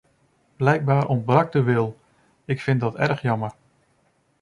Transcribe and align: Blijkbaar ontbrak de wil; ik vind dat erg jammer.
Blijkbaar 0.55 1.07
ontbrak 1.07 1.51
de 1.51 1.63
wil; 1.63 1.99
ik 2.45 2.61
vind 2.61 2.79
dat 2.79 2.95
erg 2.95 3.21
jammer. 3.21 3.53